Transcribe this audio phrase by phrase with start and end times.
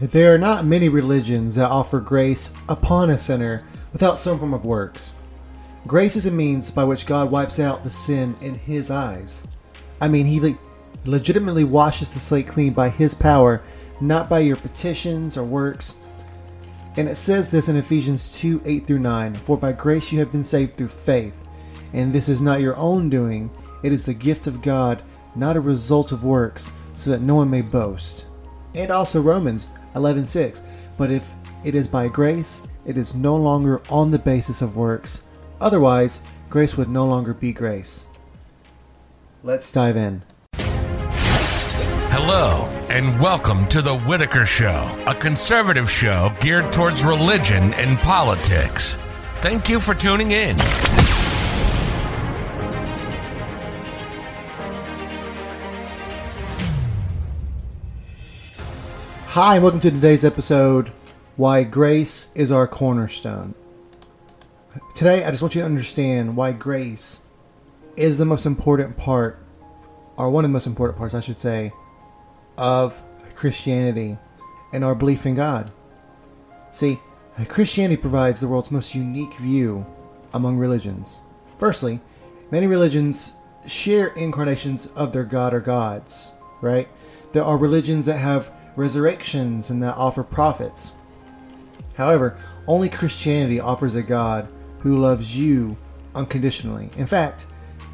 [0.00, 4.64] There are not many religions that offer grace upon a sinner without some form of
[4.64, 5.10] works.
[5.86, 9.46] Grace is a means by which God wipes out the sin in His eyes.
[10.00, 10.58] I mean, He le-
[11.04, 13.62] legitimately washes the slate clean by His power,
[14.00, 15.96] not by your petitions or works.
[16.96, 20.32] And it says this in Ephesians 2 8 through 9 For by grace you have
[20.32, 21.46] been saved through faith,
[21.92, 23.50] and this is not your own doing,
[23.82, 25.02] it is the gift of God,
[25.36, 28.27] not a result of works, so that no one may boast.
[28.74, 30.62] And also Romans 11 6
[30.96, 31.32] But if
[31.64, 35.22] it is by grace, it is no longer on the basis of works.
[35.60, 38.06] Otherwise, grace would no longer be grace.
[39.42, 40.22] Let's dive in.
[42.10, 48.98] Hello, and welcome to The Whitaker Show, a conservative show geared towards religion and politics.
[49.38, 50.56] Thank you for tuning in.
[59.40, 60.88] Hi, and welcome to today's episode
[61.36, 63.54] Why Grace is Our Cornerstone.
[64.96, 67.20] Today, I just want you to understand why grace
[67.96, 69.38] is the most important part,
[70.16, 71.70] or one of the most important parts, I should say,
[72.56, 73.00] of
[73.36, 74.18] Christianity
[74.72, 75.70] and our belief in God.
[76.72, 76.98] See,
[77.46, 79.86] Christianity provides the world's most unique view
[80.34, 81.20] among religions.
[81.58, 82.00] Firstly,
[82.50, 83.34] many religions
[83.68, 86.88] share incarnations of their god or gods, right?
[87.30, 90.92] There are religions that have resurrections and that offer prophets.
[91.96, 94.48] However, only Christianity offers a God
[94.80, 95.76] who loves you
[96.14, 96.90] unconditionally.
[96.96, 97.46] In fact,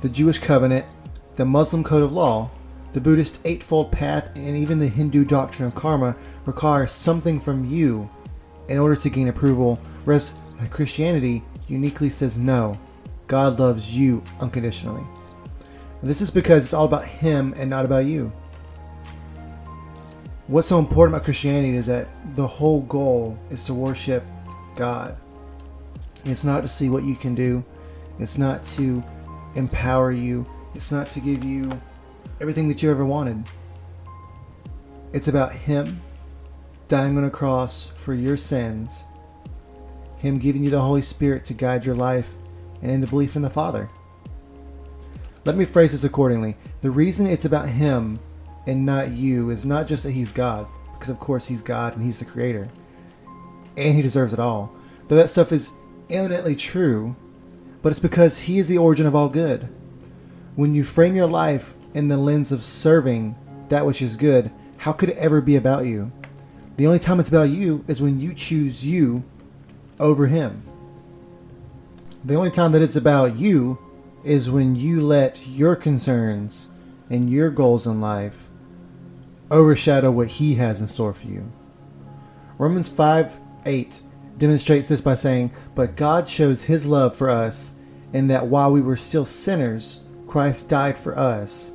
[0.03, 0.85] the Jewish covenant,
[1.37, 2.51] the Muslim code of law,
[2.93, 8.09] the Buddhist Eightfold Path, and even the Hindu doctrine of karma require something from you
[8.69, 10.35] in order to gain approval, whereas
[10.71, 12.79] Christianity uniquely says no.
[13.27, 15.03] God loves you unconditionally.
[16.03, 18.31] This is because it's all about Him and not about you.
[20.47, 22.07] What's so important about Christianity is that
[22.37, 24.23] the whole goal is to worship
[24.77, 25.17] God.
[26.27, 27.65] It's not to see what you can do,
[28.19, 29.03] it's not to
[29.55, 31.73] empower you, it's not to give you
[32.43, 33.49] everything that you ever wanted.
[35.15, 36.03] It's about Him
[36.89, 39.07] dying on a cross for your sins,
[40.19, 42.35] Him giving you the Holy Spirit to guide your life,
[42.83, 43.89] and the belief in the Father.
[45.47, 46.59] Let me phrase this accordingly.
[46.83, 48.19] The reason it's about Him
[48.67, 52.05] and not you is not just that He's God, because of course He's God and
[52.05, 52.69] He's the Creator,
[53.77, 54.75] and He deserves it all.
[55.09, 55.71] Though that stuff is
[56.11, 57.17] eminently true,
[57.83, 59.69] but it's because He is the origin of all good.
[60.57, 63.37] When you frame your life in the lens of serving
[63.69, 66.13] that which is good, how could it ever be about you?
[66.77, 69.25] The only time it's about you is when you choose you
[70.01, 70.63] over Him.
[72.25, 73.79] The only time that it's about you
[74.25, 76.69] is when you let your concerns
[77.11, 78.49] and your goals in life
[79.55, 81.51] overshadow what He has in store for you.
[82.59, 84.01] Romans 5 8
[84.37, 87.73] demonstrates this by saying, But God shows His love for us
[88.13, 91.73] in that while we were still sinners, Christ died for us.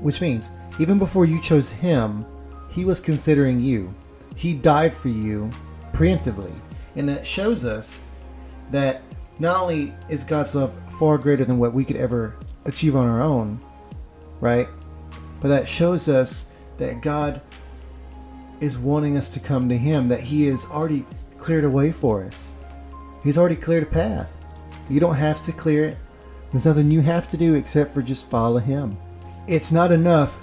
[0.00, 2.24] Which means, even before you chose Him,
[2.70, 3.94] He was considering you.
[4.34, 5.50] He died for you
[5.92, 6.52] preemptively.
[6.96, 8.02] And that shows us
[8.70, 9.02] that
[9.38, 13.22] not only is God's love far greater than what we could ever achieve on our
[13.22, 13.60] own,
[14.40, 14.68] right?
[15.40, 16.46] But that shows us
[16.80, 17.40] that God
[18.58, 21.06] is wanting us to come to Him, that He has already
[21.38, 22.52] cleared a way for us.
[23.22, 24.34] He's already cleared a path.
[24.88, 25.98] You don't have to clear it.
[26.50, 28.98] There's nothing you have to do except for just follow Him.
[29.46, 30.38] It's not enough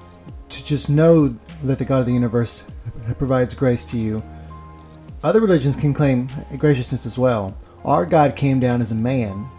[0.49, 1.27] to just know
[1.63, 2.63] that the God of the universe
[3.17, 4.23] provides grace to you.
[5.23, 7.57] Other religions can claim graciousness as well.
[7.83, 9.49] Our God came down as a man,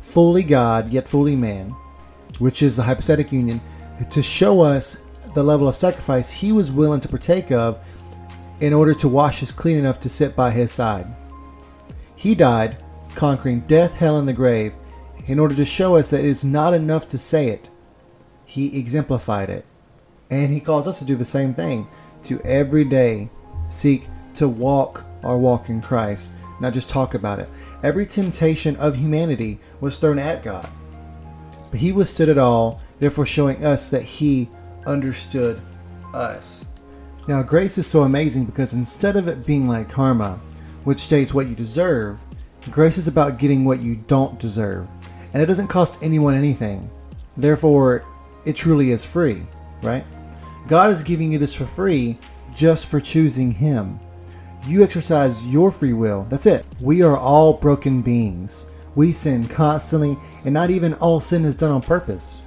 [0.00, 1.70] fully God, yet fully man,
[2.38, 3.60] which is the hypostatic union,
[4.10, 4.98] to show us
[5.34, 7.78] the level of sacrifice he was willing to partake of
[8.60, 11.06] in order to wash us clean enough to sit by his side.
[12.16, 12.82] He died,
[13.14, 14.74] conquering death, hell, and the grave,
[15.26, 17.68] in order to show us that it is not enough to say it.
[18.44, 19.64] He exemplified it.
[20.30, 21.86] And he calls us to do the same thing,
[22.24, 23.30] to every day
[23.68, 27.48] seek to walk our walk in Christ, not just talk about it.
[27.82, 30.68] Every temptation of humanity was thrown at God.
[31.70, 34.48] But he withstood it all, therefore showing us that he
[34.88, 35.60] understood
[36.14, 36.64] us.
[37.28, 40.40] Now, grace is so amazing because instead of it being like karma,
[40.84, 42.18] which states what you deserve,
[42.70, 44.88] grace is about getting what you don't deserve.
[45.32, 46.90] And it doesn't cost anyone anything.
[47.36, 48.04] Therefore,
[48.46, 49.46] it truly is free,
[49.82, 50.04] right?
[50.66, 52.18] God is giving you this for free
[52.54, 54.00] just for choosing Him.
[54.66, 56.26] You exercise your free will.
[56.28, 56.64] That's it.
[56.80, 58.66] We are all broken beings.
[58.94, 62.38] We sin constantly, and not even all sin is done on purpose,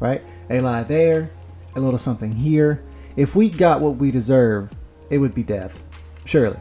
[0.00, 0.22] right?
[0.50, 1.30] A lie there,
[1.74, 2.82] a little something here.
[3.16, 4.72] If we got what we deserve,
[5.10, 5.82] it would be death.
[6.24, 6.58] Surely.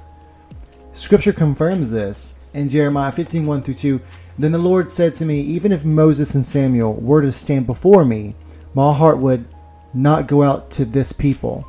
[0.94, 4.02] Scripture confirms this in Jeremiah 15 1 through 2.
[4.40, 8.06] Then the Lord said to me, Even if Moses and Samuel were to stand before
[8.06, 8.36] me,
[8.74, 9.46] my heart would
[9.94, 11.66] not go out to this people.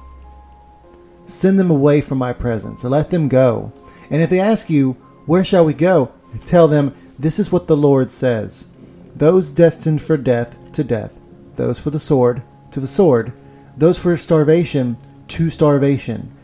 [1.26, 3.73] Send them away from my presence, let them go.
[4.11, 4.93] And if they ask you,
[5.26, 6.12] Where shall we go?
[6.44, 8.67] Tell them, This is what the Lord says
[9.14, 11.19] Those destined for death, to death,
[11.56, 12.43] those for the sword,
[12.73, 13.32] to the sword,
[13.76, 14.97] those for starvation,
[15.29, 16.35] to starvation,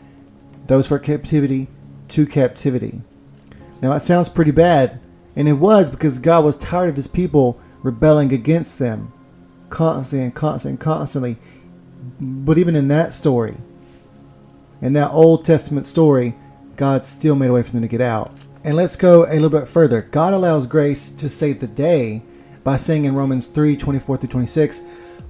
[0.67, 1.67] those for captivity,
[2.09, 3.01] to captivity.
[3.81, 4.99] Now that sounds pretty bad,
[5.35, 9.11] and it was because God was tired of his people rebelling against them
[9.69, 11.37] constantly and constantly and constantly.
[12.19, 13.57] But even in that story,
[14.81, 16.35] in that Old Testament story,
[16.75, 18.35] God still made a way for them to get out.
[18.63, 20.01] And let's go a little bit further.
[20.01, 22.23] God allows grace to save the day
[22.63, 24.83] by saying in Romans 3 24 through 26,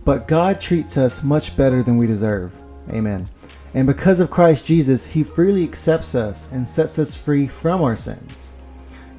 [0.05, 2.53] But God treats us much better than we deserve.
[2.91, 3.27] Amen.
[3.73, 7.97] And because of Christ Jesus, He freely accepts us and sets us free from our
[7.97, 8.53] sins.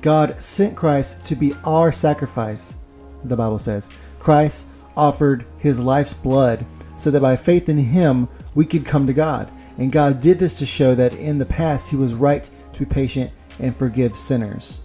[0.01, 2.77] God sent Christ to be our sacrifice,
[3.25, 3.91] the Bible says.
[4.21, 4.67] Christ
[4.97, 6.65] offered His life's blood
[6.97, 9.51] so that by faith in Him we could come to God.
[9.77, 12.87] And God did this to show that in the past He was right to be
[12.87, 14.81] patient and forgive sinners.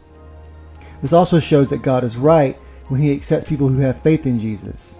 [1.02, 2.58] This also shows that God is right
[2.88, 5.00] when He accepts people who have faith in Jesus.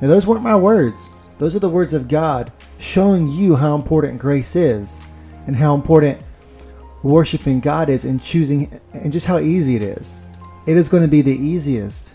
[0.00, 1.08] Now, those weren't my words,
[1.38, 5.00] those are the words of God showing you how important grace is
[5.46, 6.20] and how important
[7.02, 10.20] worshiping God is and choosing and just how easy it is.
[10.66, 12.14] It is going to be the easiest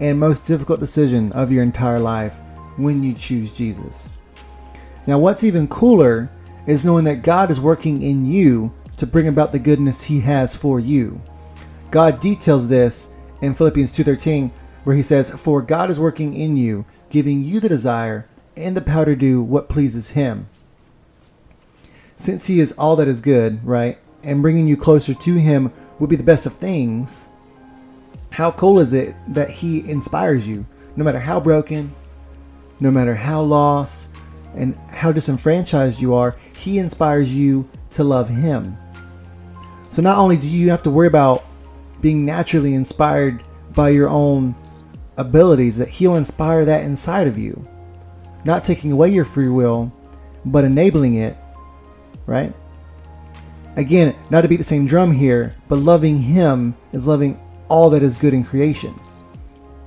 [0.00, 2.38] and most difficult decision of your entire life
[2.76, 4.08] when you choose Jesus.
[5.06, 6.30] Now, what's even cooler
[6.66, 10.54] is knowing that God is working in you to bring about the goodness he has
[10.54, 11.20] for you.
[11.90, 13.08] God details this
[13.40, 14.50] in Philippians 2:13
[14.84, 18.26] where he says, "For God is working in you, giving you the desire
[18.56, 20.46] and the power to do what pleases him."
[22.16, 23.98] Since he is all that is good, right?
[24.24, 27.28] And bringing you closer to him would be the best of things.
[28.30, 30.64] How cool is it that he inspires you
[30.96, 31.92] no matter how broken,
[32.80, 34.08] no matter how lost
[34.56, 38.76] and how disenfranchised you are, he inspires you to love him.
[39.90, 41.44] So not only do you have to worry about
[42.00, 43.42] being naturally inspired
[43.74, 44.54] by your own
[45.16, 47.66] abilities, that he'll inspire that inside of you.
[48.44, 49.92] Not taking away your free will,
[50.44, 51.36] but enabling it,
[52.26, 52.52] right?
[53.76, 58.02] Again, not to beat the same drum here, but loving him is loving all that
[58.02, 58.98] is good in creation.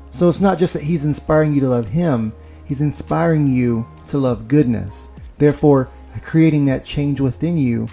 [0.09, 2.33] So it's not just that he's inspiring you to love him,
[2.63, 5.07] he's inspiring you to love goodness.
[5.37, 5.89] Therefore,
[6.23, 7.87] creating that change within you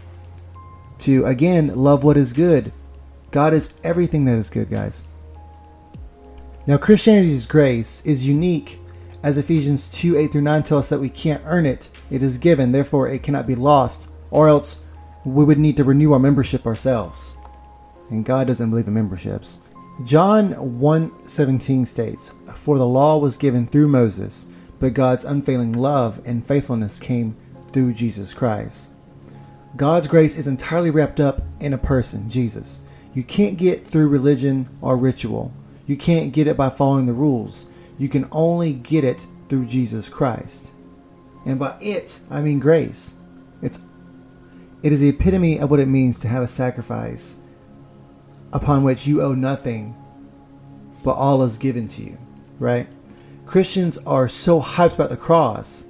[1.01, 2.73] to again love what is good.
[3.31, 5.03] God is everything that is good, guys.
[6.65, 8.79] Now, Christianity's grace is unique,
[9.21, 11.91] as Ephesians 2 8 through 9 tell us that we can't earn it.
[12.09, 14.81] It is given, therefore, it cannot be lost, or else
[15.25, 17.37] we would need to renew our membership ourselves.
[18.11, 19.59] And God doesn't believe in memberships.
[20.05, 24.47] John 1:17 states, "For the law was given through Moses,
[24.79, 27.35] but God's unfailing love and faithfulness came
[27.73, 28.91] through Jesus Christ."
[29.77, 32.83] God's grace is entirely wrapped up in a person, Jesus.
[33.15, 35.51] You can't get through religion or ritual.
[35.87, 37.67] You can't get it by following the rules.
[37.99, 40.73] You can only get it through Jesus Christ.
[41.45, 43.15] And by it, I mean grace.
[43.61, 43.81] It's
[44.83, 47.37] it is the epitome of what it means to have a sacrifice
[48.53, 49.95] upon which you owe nothing,
[51.05, 52.19] but all is given to you,
[52.59, 52.89] right?
[53.47, 55.87] Christians are so hyped about the cross,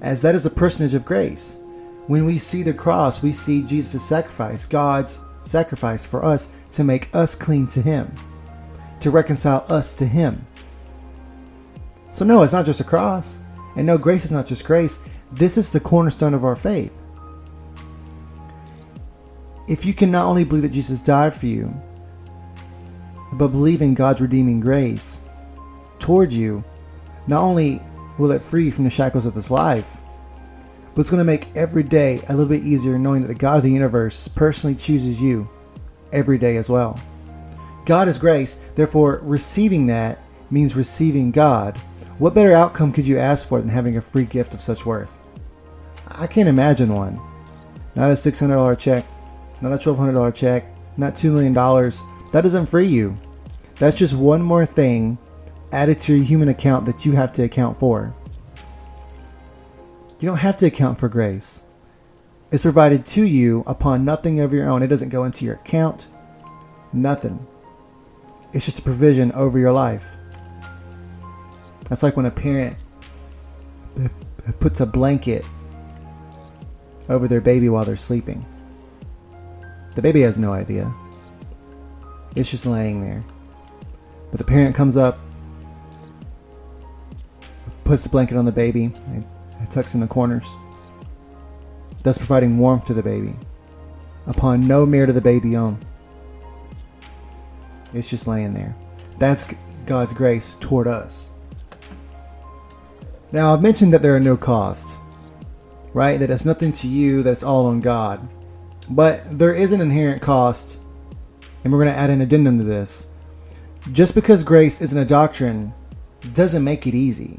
[0.00, 1.58] as that is a personage of grace.
[2.06, 7.14] When we see the cross, we see Jesus' sacrifice, God's sacrifice for us to make
[7.14, 8.14] us clean to Him,
[9.04, 10.46] to reconcile us to Him.
[12.12, 13.38] So, no, it's not just a cross.
[13.76, 15.00] And no, grace is not just grace.
[15.32, 16.92] This is the cornerstone of our faith.
[19.68, 21.74] If you can not only believe that Jesus died for you,
[23.32, 25.20] but believe in God's redeeming grace
[25.98, 26.62] towards you,
[27.26, 27.82] not only
[28.18, 29.98] will it free you from the shackles of this life,
[30.94, 33.56] but it's going to make every day a little bit easier knowing that the God
[33.56, 35.48] of the universe personally chooses you
[36.12, 37.00] every day as well.
[37.84, 40.18] God is grace, therefore, receiving that
[40.50, 41.78] means receiving God.
[42.18, 45.18] What better outcome could you ask for than having a free gift of such worth?
[46.06, 47.20] I can't imagine one.
[47.94, 49.06] Not a $600 check,
[49.60, 50.64] not a $1,200 check,
[50.96, 51.54] not $2 million.
[51.54, 53.16] That doesn't free you.
[53.76, 55.18] That's just one more thing
[55.72, 58.14] added to your human account that you have to account for.
[60.20, 61.62] You don't have to account for grace.
[62.52, 64.82] It's provided to you upon nothing of your own.
[64.82, 66.06] It doesn't go into your account,
[66.92, 67.46] nothing.
[68.54, 70.16] It's just a provision over your life.
[71.88, 72.76] That's like when a parent
[74.60, 75.44] puts a blanket
[77.08, 78.46] over their baby while they're sleeping.
[79.96, 80.94] The baby has no idea.
[82.36, 83.24] It's just laying there.
[84.30, 85.18] But the parent comes up,
[87.82, 89.26] puts the blanket on the baby, and
[89.68, 90.48] tucks in the corners,
[92.04, 93.34] thus providing warmth to the baby,
[94.26, 95.84] upon no merit of the baby own.
[97.94, 98.74] It's just laying there.
[99.18, 99.46] That's
[99.86, 101.30] God's grace toward us.
[103.32, 104.96] Now, I've mentioned that there are no costs,
[105.92, 106.18] right?
[106.18, 108.28] That it's nothing to you, that it's all on God.
[108.90, 110.78] But there is an inherent cost,
[111.62, 113.06] and we're going to add an addendum to this.
[113.92, 115.72] Just because grace isn't a doctrine
[116.32, 117.38] doesn't make it easy,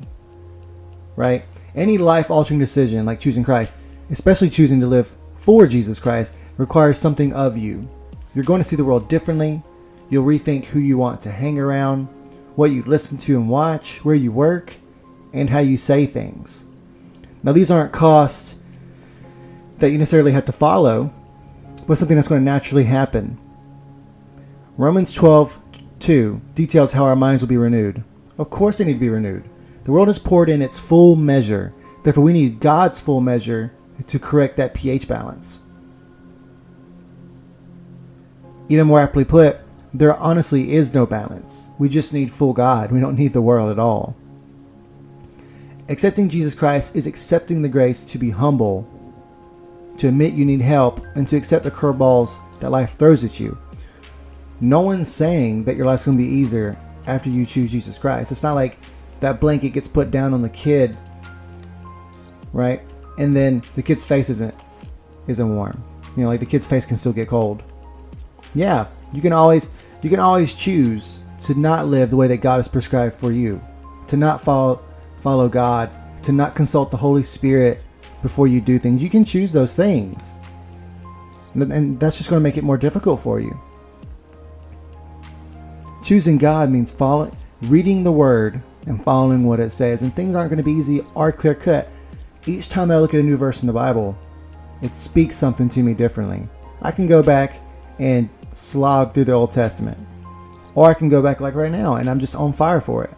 [1.15, 1.45] right?
[1.75, 3.73] Any life altering decision, like choosing Christ,
[4.09, 7.89] especially choosing to live for Jesus Christ, requires something of you.
[8.33, 9.61] You're going to see the world differently.
[10.09, 12.07] You'll rethink who you want to hang around,
[12.55, 14.73] what you listen to and watch, where you work,
[15.33, 16.65] and how you say things.
[17.43, 18.57] Now, these aren't costs
[19.79, 21.13] that you necessarily have to follow,
[21.87, 23.37] but something that's going to naturally happen.
[24.77, 25.59] Romans 12
[25.99, 28.03] 2 details how our minds will be renewed.
[28.37, 29.49] Of course, they need to be renewed.
[29.83, 31.73] The world has poured in its full measure.
[32.03, 33.73] Therefore, we need God's full measure
[34.07, 35.59] to correct that pH balance.
[38.67, 39.59] Even more aptly put,
[39.99, 41.69] there honestly is no balance.
[41.77, 42.91] We just need full God.
[42.91, 44.15] We don't need the world at all.
[45.87, 48.89] Accepting Jesus Christ is accepting the grace to be humble,
[49.97, 53.57] to admit you need help, and to accept the curveballs that life throws at you.
[54.59, 58.31] No one's saying that your life's going to be easier after you choose Jesus Christ.
[58.31, 58.79] It's not like
[59.19, 60.97] that blanket gets put down on the kid,
[62.51, 62.81] right?
[63.17, 64.55] And then the kid's face isn't
[65.27, 65.83] isn't warm.
[66.17, 67.63] You know, like the kid's face can still get cold.
[68.53, 69.69] Yeah, you can always
[70.05, 73.59] you can always choose to not live the way that God has prescribed for you,
[74.05, 74.85] to not follow
[75.17, 75.89] follow God,
[76.21, 77.83] to not consult the Holy Spirit
[78.21, 79.01] before you do things.
[79.01, 80.35] You can choose those things.
[81.55, 83.59] And that's just going to make it more difficult for you.
[86.03, 90.03] Choosing God means following, reading the Word and following what it says.
[90.03, 91.89] And things aren't going to be easy or clear cut.
[92.45, 94.15] Each time I look at a new verse in the Bible,
[94.83, 96.47] it speaks something to me differently.
[96.83, 97.59] I can go back
[97.97, 99.99] and slog through the Old Testament,
[100.73, 103.13] or I can go back like right now and I'm just on fire for it.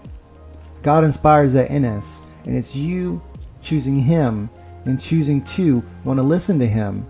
[0.81, 3.21] God inspires that in us, and it's you
[3.61, 4.49] choosing Him
[4.83, 7.07] and choosing to want to listen to Him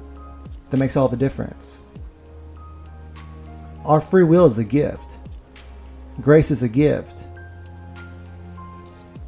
[0.70, 1.80] that makes all the difference.
[3.84, 5.18] Our free will is a gift.
[6.22, 7.28] Grace is a gift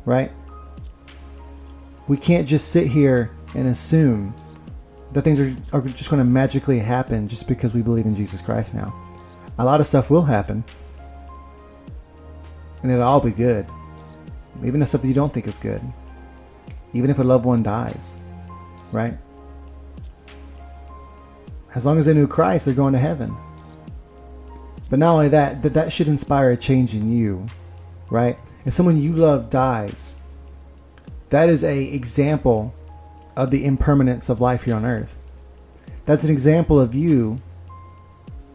[0.10, 0.32] right?
[2.08, 4.34] We can't just sit here and assume
[5.12, 8.42] that things are, are just going to magically happen just because we believe in Jesus
[8.42, 8.94] Christ now.
[9.58, 10.64] A lot of stuff will happen,
[12.82, 13.66] and it'll all be good.
[14.64, 15.82] Even the stuff that you don't think is good.
[16.94, 18.16] Even if a loved one dies,
[18.92, 19.18] right?
[21.76, 23.36] As long as they knew Christ, they're going to heaven.
[24.90, 27.46] But not only that, that that should inspire a change in you,
[28.10, 28.40] right?
[28.66, 30.16] If someone you love dies,
[31.30, 32.74] that is a example
[33.36, 35.18] of the impermanence of life here on earth.
[36.06, 37.42] That's an example of you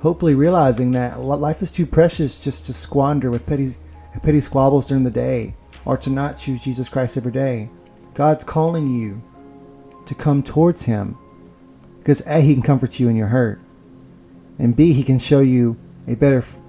[0.05, 3.75] hopefully realizing that life is too precious just to squander with petty
[4.23, 5.55] petty squabbles during the day
[5.87, 7.71] or to not choose Jesus Christ every day.
[8.13, 9.23] God's calling you
[10.05, 11.17] to come towards him
[11.99, 13.61] because A he can comfort you in your hurt
[14.59, 15.77] and B he can show you
[16.07, 16.61] a better f-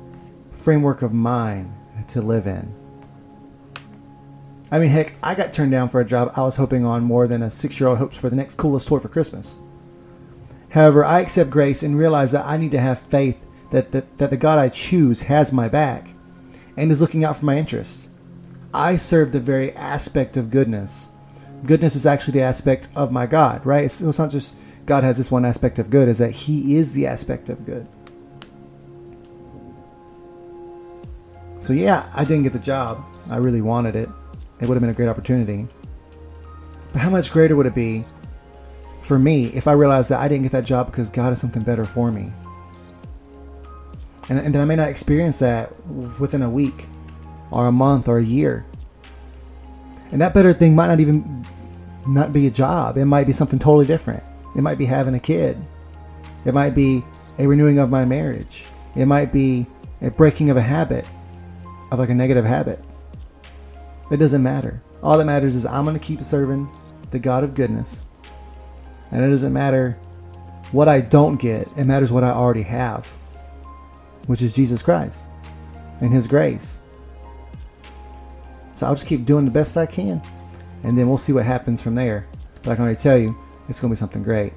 [0.52, 1.74] framework of mind
[2.08, 2.74] to live in.
[4.72, 7.28] I mean, heck, I got turned down for a job I was hoping on more
[7.28, 9.58] than a six year old hopes for the next coolest toy for Christmas.
[10.70, 14.30] However, I accept grace and realize that I need to have faith that, that, that
[14.32, 16.10] the God I choose has my back
[16.76, 18.10] and is looking out for my interests.
[18.74, 21.10] I serve the very aspect of goodness.
[21.66, 23.86] Goodness is actually the aspect of my God, right?
[23.86, 24.56] It's, it's not just
[24.86, 27.88] God has this one aspect of good, is that He is the aspect of good.
[31.60, 33.04] So, yeah, I didn't get the job.
[33.30, 34.10] I really wanted it
[34.60, 35.68] it would have been a great opportunity.
[36.92, 38.06] But how much greater would it be
[39.02, 41.64] for me if I realized that I didn't get that job because God has something
[41.64, 42.32] better for me?
[44.30, 45.72] And, and then I may not experience that
[46.20, 46.86] within a week
[47.52, 48.66] or a month or a year.
[50.12, 51.46] And that better thing might not even
[52.08, 52.98] not be a job.
[52.98, 54.24] It might be something totally different.
[54.56, 55.58] It might be having a kid.
[56.46, 57.04] It might be
[57.38, 58.66] a renewing of my marriage.
[58.96, 59.66] It might be
[60.02, 61.08] a breaking of a habit,
[61.92, 62.80] of like a negative habit.
[64.12, 64.82] It doesn't matter.
[65.02, 66.70] All that matters is I'm going to keep serving
[67.12, 68.06] the God of goodness.
[69.12, 69.98] And it doesn't matter
[70.72, 73.08] what I don't get, it matters what I already have,
[74.28, 75.26] which is Jesus Christ
[76.02, 76.80] and His grace.
[78.74, 80.22] So I'll just keep doing the best I can,
[80.84, 82.28] and then we'll see what happens from there.
[82.62, 83.38] But I can already tell you,
[83.70, 84.54] it's going to be something great.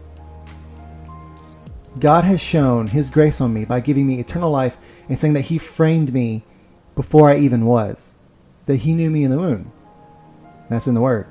[1.99, 4.79] God has shown His grace on me by giving me eternal life
[5.09, 6.45] and saying that He framed me
[6.95, 8.15] before I even was,
[8.69, 9.73] that He knew me in the womb.
[10.69, 11.27] That's in the Word.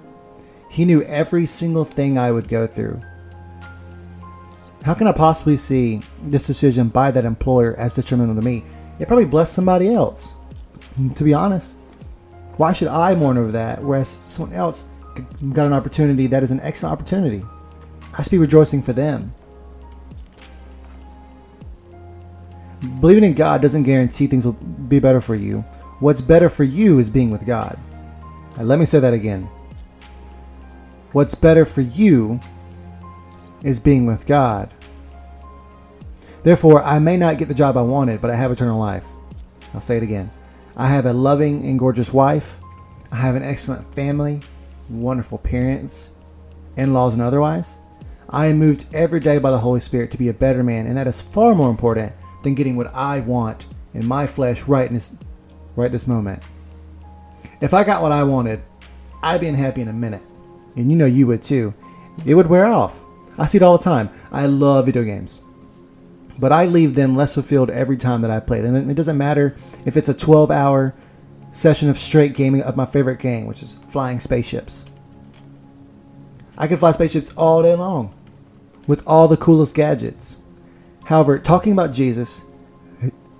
[0.70, 3.02] He knew every single thing I would go through.
[4.84, 8.66] How can I possibly see this decision by that employer as detrimental to me?
[9.00, 10.36] It probably blessed somebody else,
[11.16, 11.76] to be honest.
[12.58, 14.86] Why should I mourn over that, whereas someone else
[15.54, 17.46] got an opportunity that is an excellent opportunity?
[18.18, 19.34] I should be rejoicing for them.
[23.00, 25.64] Believing in God doesn't guarantee things will be better for you.
[26.00, 27.80] What's better for you is being with God.
[28.56, 29.50] Now, let me say that again.
[31.12, 32.40] What's better for you
[33.64, 34.74] is being with God.
[36.44, 39.08] Therefore, I may not get the job I wanted, but I have eternal life.
[39.74, 40.30] I'll say it again.
[40.76, 42.60] I have a loving and gorgeous wife.
[43.12, 44.42] I have an excellent family,
[44.90, 46.12] wonderful parents,
[46.76, 47.78] in laws, and otherwise.
[48.30, 50.96] I am moved every day by the Holy Spirit to be a better man, and
[50.96, 52.14] that is far more important
[52.44, 54.92] than getting what I want in my flesh right
[55.78, 56.44] right this moment.
[57.62, 58.62] If I got what I wanted,
[59.24, 60.24] I'd be unhappy in a minute.
[60.76, 61.74] And you know you would too.
[62.26, 63.04] It would wear off.
[63.38, 64.10] I see it all the time.
[64.32, 65.40] I love video games.
[66.40, 68.76] But I leave them less fulfilled every time that I play them.
[68.76, 69.56] And it doesn't matter
[69.86, 70.94] if it's a 12 hour
[71.52, 74.86] session of straight gaming of my favorite game, which is flying spaceships.
[76.58, 78.14] I can fly spaceships all day long
[78.88, 80.38] with all the coolest gadgets.
[81.06, 82.44] However, talking about Jesus,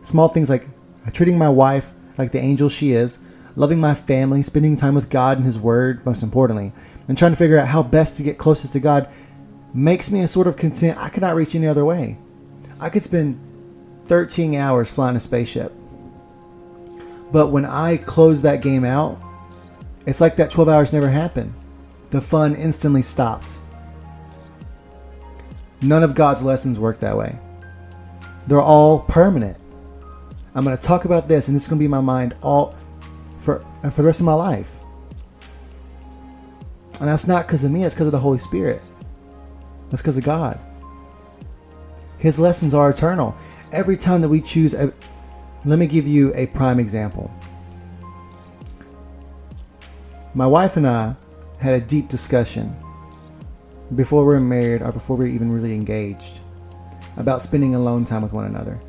[0.04, 0.68] small things like
[1.14, 3.20] treating my wife like the angel she is,
[3.56, 6.74] loving my family, spending time with God and His Word, most importantly,
[7.08, 9.10] and trying to figure out how best to get closest to God
[9.74, 12.18] makes me a sort of content I could not reach any other way.
[12.80, 13.40] I could spend
[14.06, 15.74] 13 hours flying a spaceship.
[17.32, 19.20] But when I close that game out,
[20.06, 21.54] it's like that 12 hours never happened.
[22.12, 23.58] The fun instantly stopped.
[25.82, 27.38] None of God's lessons work that way.
[28.48, 29.58] They're all permanent.
[30.58, 32.76] I'm going to talk about this, and this is going to be my mind all
[33.38, 34.80] for uh, for the rest of my life.
[37.00, 38.82] And that's not because of me; it's because of the Holy Spirit.
[39.92, 40.60] That's because of God.
[42.18, 43.38] His lessons are eternal.
[43.72, 44.92] Every time that we choose, a,
[45.64, 47.32] let me give you a prime example.
[50.34, 51.16] My wife and I
[51.60, 52.76] had a deep discussion
[53.96, 56.40] before we were married or before we were even really engaged
[57.16, 58.80] about spending alone time with one another.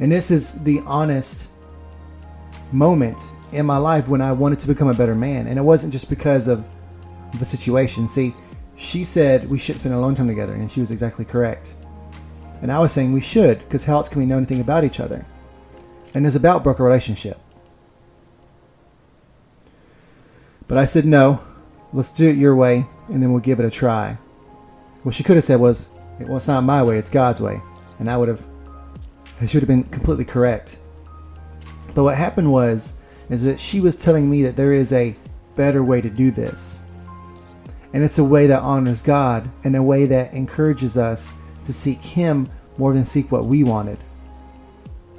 [0.00, 1.48] And this is the honest
[2.72, 3.20] moment
[3.52, 5.46] in my life when I wanted to become a better man.
[5.46, 6.68] And it wasn't just because of
[7.38, 8.06] the situation.
[8.06, 8.34] See,
[8.76, 11.74] she said we should spend a long time together, and she was exactly correct.
[12.62, 15.00] And I was saying we should, because how else can we know anything about each
[15.00, 15.26] other?
[16.14, 17.40] And it's about broke a relationship.
[20.66, 21.42] But I said no,
[21.92, 24.18] let's do it your way, and then we'll give it a try.
[25.02, 25.88] What she could have said was,
[26.20, 27.60] well, it's not my way, it's God's way.
[27.98, 28.46] And I would have,
[29.46, 30.78] she would have been completely correct.
[31.94, 32.94] But what happened was,
[33.28, 35.14] is that she was telling me that there is a
[35.54, 36.80] better way to do this.
[37.92, 41.98] And it's a way that honors God and a way that encourages us to seek
[41.98, 43.98] Him more than seek what we wanted,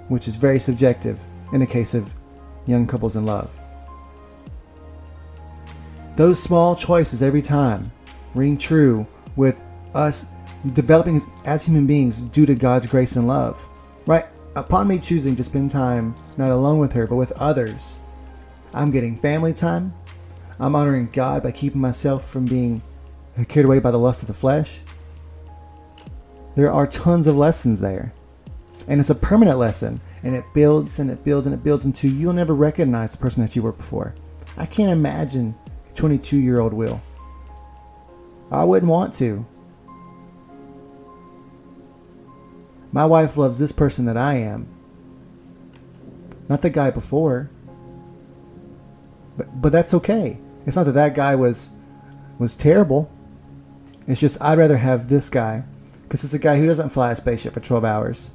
[0.07, 1.19] which is very subjective
[1.51, 2.13] in the case of
[2.65, 3.59] young couples in love.
[6.15, 7.91] Those small choices every time
[8.35, 9.61] ring true with
[9.93, 10.25] us
[10.73, 13.68] developing as human beings due to God's grace and love.
[14.09, 14.25] Right?
[14.55, 17.99] Upon me choosing to spend time not alone with her, but with others,
[18.73, 19.93] I'm getting family time.
[20.59, 22.81] I'm honoring God by keeping myself from being
[23.47, 24.79] carried away by the lust of the flesh.
[26.55, 28.11] There are tons of lessons there.
[28.87, 30.01] And it's a permanent lesson.
[30.23, 33.43] And it builds and it builds and it builds until you'll never recognize the person
[33.43, 34.15] that you were before.
[34.57, 35.53] I can't imagine
[35.93, 36.99] 22 year old Will.
[38.51, 39.45] I wouldn't want to.
[42.91, 44.67] My wife loves this person that I am,
[46.47, 47.49] not the guy before.
[49.37, 50.37] But but that's okay.
[50.65, 51.69] It's not that that guy was
[52.39, 53.09] was terrible.
[54.07, 55.63] It's just I'd rather have this guy
[56.01, 58.31] because it's a guy who doesn't fly a spaceship for 12 hours,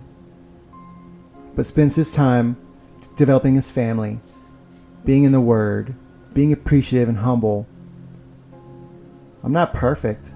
[1.56, 2.56] but spends his time
[3.16, 4.20] developing his family,
[5.04, 5.94] being in the Word,
[6.32, 7.66] being appreciative and humble.
[9.42, 10.32] I'm not perfect,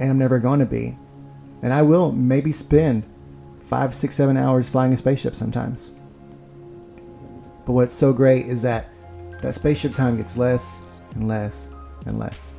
[0.00, 0.98] and I'm never going to be.
[1.64, 3.04] And I will maybe spend
[3.58, 5.90] five, six, seven hours flying a spaceship sometimes.
[7.64, 8.90] But what's so great is that
[9.40, 10.82] that spaceship time gets less
[11.14, 11.70] and less
[12.04, 12.54] and less.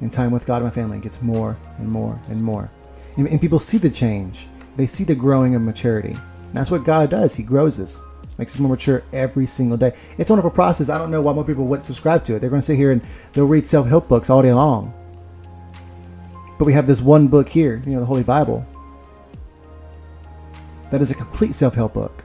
[0.00, 2.68] And time with God and my family gets more and more and more.
[3.16, 4.48] And, and people see the change.
[4.76, 6.10] They see the growing of maturity.
[6.10, 7.32] And that's what God does.
[7.32, 8.02] He grows us,
[8.38, 9.96] makes us more mature every single day.
[10.18, 10.88] It's a wonderful process.
[10.88, 12.40] I don't know why more people wouldn't subscribe to it.
[12.40, 13.02] They're going to sit here and
[13.34, 14.92] they'll read self help books all day long.
[16.58, 18.66] But we have this one book here, you know, the Holy Bible.
[20.90, 22.24] that is a complete self help book.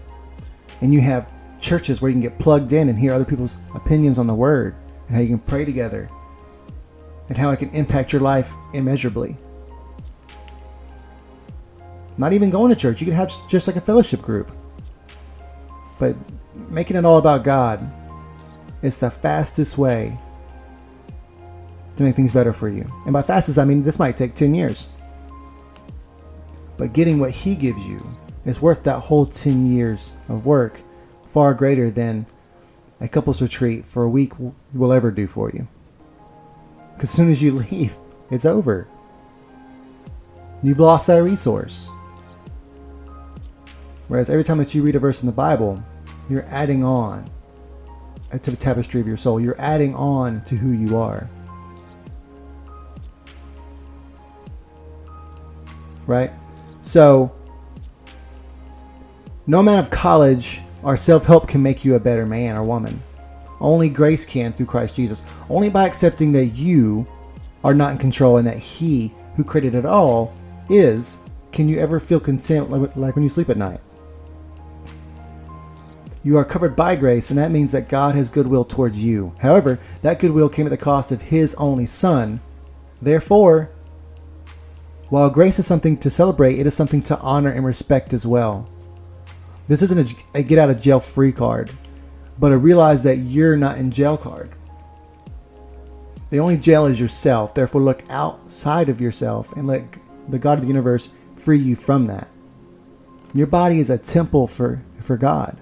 [0.81, 1.27] And you have
[1.59, 4.75] churches where you can get plugged in and hear other people's opinions on the word
[5.07, 6.09] and how you can pray together
[7.29, 9.37] and how it can impact your life immeasurably.
[12.17, 14.51] Not even going to church, you can have just like a fellowship group.
[15.97, 16.15] But
[16.69, 17.91] making it all about God
[18.81, 20.19] is the fastest way
[22.01, 22.91] to make things better for you.
[23.05, 24.87] And by fastest, I mean this might take 10 years.
[26.77, 28.05] But getting what He gives you
[28.45, 30.79] is worth that whole 10 years of work
[31.29, 32.25] far greater than
[32.99, 34.33] a couples retreat for a week
[34.73, 35.67] will ever do for you.
[36.93, 37.95] Because as soon as you leave,
[38.29, 38.87] it's over.
[40.63, 41.89] You've lost that resource.
[44.07, 45.83] Whereas every time that you read a verse in the Bible,
[46.29, 47.29] you're adding on
[48.31, 49.39] to the tapestry of your soul.
[49.39, 51.29] You're adding on to who you are.
[56.11, 56.31] Right?
[56.81, 57.31] So,
[59.47, 63.01] no amount of college or self help can make you a better man or woman.
[63.61, 65.23] Only grace can through Christ Jesus.
[65.49, 67.07] Only by accepting that you
[67.63, 70.33] are not in control and that He, who created it all,
[70.69, 71.19] is,
[71.51, 73.79] can you ever feel content like when you sleep at night.
[76.23, 79.33] You are covered by grace, and that means that God has goodwill towards you.
[79.39, 82.41] However, that goodwill came at the cost of His only Son.
[83.01, 83.71] Therefore,
[85.11, 88.69] while grace is something to celebrate, it is something to honor and respect as well.
[89.67, 91.69] This isn't a, a get out of jail free card,
[92.39, 94.55] but a realize that you're not in jail card.
[96.29, 97.53] The only jail is yourself.
[97.53, 99.83] Therefore, look outside of yourself and let
[100.29, 102.29] the God of the universe free you from that.
[103.33, 105.57] Your body is a temple for, for God.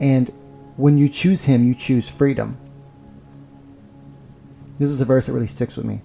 [0.00, 0.32] And
[0.76, 2.56] when you choose Him, you choose freedom.
[4.76, 6.02] This is a verse that really sticks with me.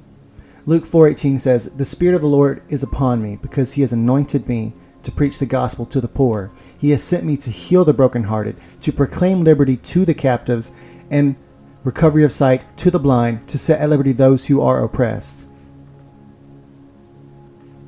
[0.66, 4.48] Luke 4:18 says, "The spirit of the Lord is upon me because he has anointed
[4.48, 6.52] me to preach the gospel to the poor.
[6.78, 10.72] He has sent me to heal the brokenhearted, to proclaim liberty to the captives
[11.10, 11.36] and
[11.84, 15.46] recovery of sight to the blind, to set at liberty those who are oppressed."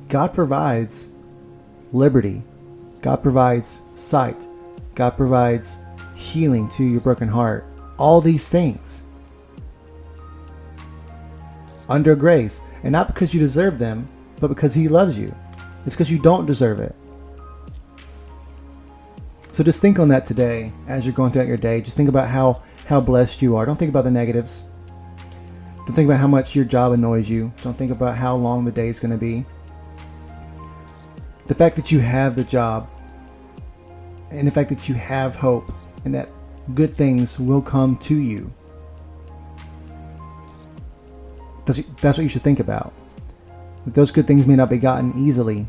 [0.08, 1.06] God provides
[1.92, 2.42] liberty.
[3.02, 4.46] God provides sight.
[4.94, 5.76] God provides
[6.14, 7.64] healing to your broken heart.
[7.98, 9.02] All these things
[11.92, 14.08] under grace and not because you deserve them,
[14.40, 15.32] but because He loves you.
[15.84, 16.94] It's because you don't deserve it.
[19.50, 21.82] So just think on that today as you're going throughout your day.
[21.82, 23.66] Just think about how, how blessed you are.
[23.66, 24.64] Don't think about the negatives.
[25.84, 27.52] Don't think about how much your job annoys you.
[27.62, 29.44] Don't think about how long the day is going to be.
[31.48, 32.88] The fact that you have the job
[34.30, 35.70] and the fact that you have hope
[36.06, 36.30] and that
[36.74, 38.50] good things will come to you
[41.64, 42.92] that's, that's what you should think about.
[43.86, 45.66] Those good things may not be gotten easily,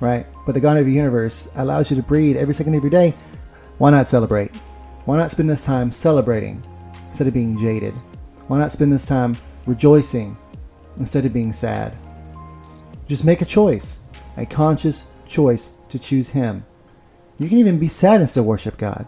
[0.00, 0.26] right?
[0.46, 3.14] But the God of the universe allows you to breathe every second of your day.
[3.78, 4.54] Why not celebrate?
[5.04, 6.62] Why not spend this time celebrating
[7.08, 7.94] instead of being jaded?
[8.46, 10.36] Why not spend this time rejoicing
[10.98, 11.96] instead of being sad?
[13.06, 14.00] Just make a choice,
[14.36, 16.64] a conscious choice to choose Him.
[17.38, 19.06] You can even be sad and still worship God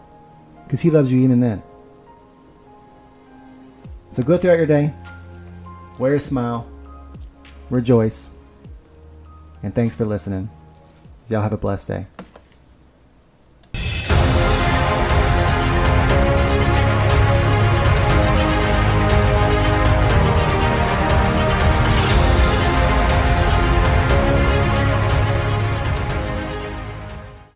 [0.63, 1.61] because He loves you even then.
[4.11, 4.93] So go throughout your day,
[6.01, 6.67] wear a smile,
[7.69, 8.27] rejoice,
[9.61, 10.49] and thanks for listening.
[11.29, 12.07] Y'all have a blessed day.